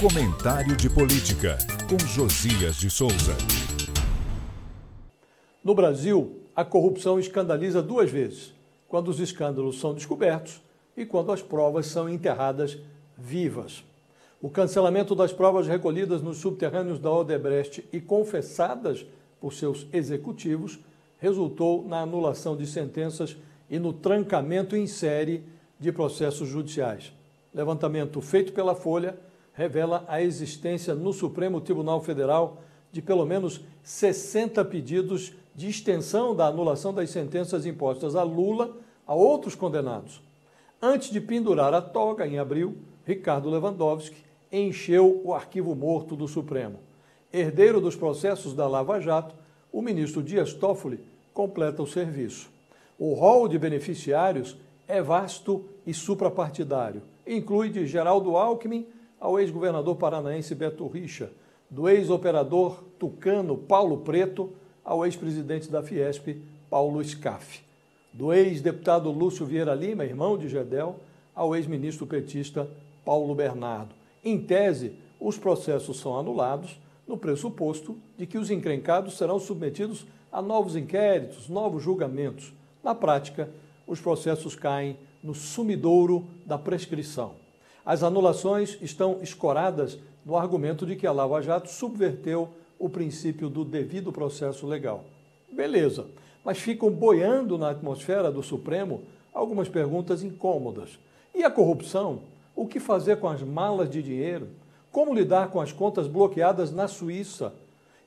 Comentário 0.00 0.74
de 0.78 0.88
Política, 0.88 1.58
com 1.86 1.98
Josias 2.06 2.76
de 2.76 2.88
Souza. 2.88 3.36
No 5.62 5.74
Brasil, 5.74 6.40
a 6.56 6.64
corrupção 6.64 7.20
escandaliza 7.20 7.82
duas 7.82 8.10
vezes: 8.10 8.54
quando 8.88 9.08
os 9.08 9.20
escândalos 9.20 9.78
são 9.78 9.92
descobertos 9.92 10.62
e 10.96 11.04
quando 11.04 11.30
as 11.30 11.42
provas 11.42 11.84
são 11.84 12.08
enterradas 12.08 12.78
vivas. 13.14 13.84
O 14.40 14.48
cancelamento 14.48 15.14
das 15.14 15.34
provas 15.34 15.66
recolhidas 15.66 16.22
nos 16.22 16.38
subterrâneos 16.38 16.98
da 16.98 17.12
Odebrecht 17.12 17.84
e 17.92 18.00
confessadas 18.00 19.04
por 19.38 19.52
seus 19.52 19.86
executivos 19.92 20.78
resultou 21.18 21.86
na 21.86 22.00
anulação 22.00 22.56
de 22.56 22.66
sentenças 22.66 23.36
e 23.68 23.78
no 23.78 23.92
trancamento 23.92 24.74
em 24.74 24.86
série 24.86 25.44
de 25.78 25.92
processos 25.92 26.48
judiciais. 26.48 27.12
Levantamento 27.52 28.18
feito 28.22 28.54
pela 28.54 28.74
Folha 28.74 29.28
revela 29.60 30.06
a 30.08 30.22
existência 30.22 30.94
no 30.94 31.12
Supremo 31.12 31.60
Tribunal 31.60 32.00
Federal 32.00 32.62
de 32.90 33.02
pelo 33.02 33.26
menos 33.26 33.60
60 33.82 34.64
pedidos 34.64 35.34
de 35.54 35.68
extensão 35.68 36.34
da 36.34 36.46
anulação 36.46 36.94
das 36.94 37.10
sentenças 37.10 37.66
impostas 37.66 38.16
a 38.16 38.22
Lula 38.22 38.74
a 39.06 39.14
outros 39.14 39.54
condenados. 39.54 40.22
Antes 40.80 41.10
de 41.10 41.20
pendurar 41.20 41.74
a 41.74 41.82
toga 41.82 42.26
em 42.26 42.38
abril, 42.38 42.78
Ricardo 43.04 43.50
Lewandowski 43.50 44.24
encheu 44.50 45.20
o 45.22 45.34
arquivo 45.34 45.74
morto 45.74 46.16
do 46.16 46.26
Supremo. 46.26 46.78
Herdeiro 47.30 47.82
dos 47.82 47.94
processos 47.94 48.54
da 48.54 48.66
Lava 48.66 48.98
Jato, 48.98 49.34
o 49.70 49.82
ministro 49.82 50.22
Dias 50.22 50.54
Toffoli 50.54 51.00
completa 51.34 51.82
o 51.82 51.86
serviço. 51.86 52.48
O 52.98 53.12
rol 53.12 53.46
de 53.46 53.58
beneficiários 53.58 54.56
é 54.88 55.02
vasto 55.02 55.66
e 55.86 55.92
suprapartidário. 55.92 57.02
Inclui 57.26 57.68
de 57.68 57.86
Geraldo 57.86 58.38
Alckmin 58.38 58.86
ao 59.20 59.38
ex-governador 59.38 59.96
paranaense 59.96 60.54
Beto 60.54 60.86
Richa, 60.88 61.30
do 61.68 61.88
ex-operador 61.88 62.82
tucano 62.98 63.56
Paulo 63.56 63.98
Preto 63.98 64.50
ao 64.82 65.04
ex-presidente 65.04 65.70
da 65.70 65.82
Fiesp, 65.82 66.42
Paulo 66.70 67.04
Scaff, 67.04 67.60
do 68.12 68.32
ex-deputado 68.32 69.10
Lúcio 69.10 69.44
Vieira 69.44 69.74
Lima, 69.74 70.04
irmão 70.04 70.38
de 70.38 70.48
Gedel, 70.48 70.96
ao 71.34 71.54
ex-ministro 71.54 72.06
petista 72.06 72.68
Paulo 73.04 73.34
Bernardo. 73.34 73.94
Em 74.24 74.40
tese, 74.40 74.94
os 75.20 75.38
processos 75.38 75.98
são 76.00 76.18
anulados 76.18 76.80
no 77.06 77.16
pressuposto 77.16 77.96
de 78.16 78.26
que 78.26 78.38
os 78.38 78.50
encrencados 78.50 79.18
serão 79.18 79.38
submetidos 79.38 80.06
a 80.32 80.40
novos 80.40 80.76
inquéritos, 80.76 81.48
novos 81.48 81.82
julgamentos. 81.82 82.52
Na 82.82 82.94
prática, 82.94 83.50
os 83.86 84.00
processos 84.00 84.54
caem 84.54 84.96
no 85.22 85.34
sumidouro 85.34 86.26
da 86.46 86.56
prescrição. 86.56 87.39
As 87.84 88.02
anulações 88.02 88.78
estão 88.80 89.18
escoradas 89.22 89.98
no 90.24 90.36
argumento 90.36 90.86
de 90.86 90.96
que 90.96 91.06
a 91.06 91.12
Lava 91.12 91.40
Jato 91.40 91.70
subverteu 91.70 92.48
o 92.78 92.88
princípio 92.88 93.48
do 93.48 93.64
devido 93.64 94.12
processo 94.12 94.66
legal. 94.66 95.04
Beleza, 95.50 96.06
mas 96.44 96.58
ficam 96.58 96.90
boiando 96.90 97.58
na 97.58 97.70
atmosfera 97.70 98.30
do 98.30 98.42
Supremo 98.42 99.02
algumas 99.32 99.68
perguntas 99.68 100.22
incômodas. 100.22 100.98
E 101.34 101.44
a 101.44 101.50
corrupção? 101.50 102.20
O 102.54 102.66
que 102.66 102.80
fazer 102.80 103.18
com 103.18 103.28
as 103.28 103.42
malas 103.42 103.88
de 103.88 104.02
dinheiro? 104.02 104.48
Como 104.90 105.14
lidar 105.14 105.50
com 105.50 105.60
as 105.60 105.72
contas 105.72 106.06
bloqueadas 106.06 106.72
na 106.72 106.88
Suíça? 106.88 107.54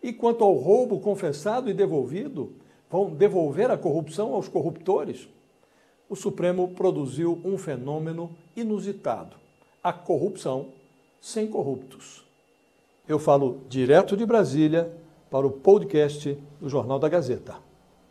E 0.02 0.12
quanto 0.12 0.44
ao 0.44 0.54
roubo 0.54 1.00
confessado 1.00 1.70
e 1.70 1.74
devolvido, 1.74 2.52
vão 2.92 3.10
devolver 3.10 3.72
a 3.72 3.78
corrupção 3.78 4.34
aos 4.34 4.50
corruptores? 4.50 5.28
O 6.10 6.16
Supremo 6.16 6.68
produziu 6.70 7.42
um 7.46 7.58
fenômeno 7.58 8.36
inusitado: 8.56 9.38
a 9.84 9.92
corrupção 9.92 10.70
sem 11.20 11.48
corruptos. 11.48 12.24
Eu 13.08 13.20
falo 13.20 13.60
direto 13.68 14.16
de 14.16 14.26
Brasília 14.26 14.90
para 15.30 15.46
o 15.46 15.52
podcast 15.52 16.38
do 16.62 16.70
Jornal 16.70 17.00
da 17.00 17.10
Gazeta. 17.10 17.56